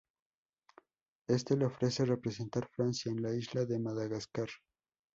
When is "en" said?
3.11-3.21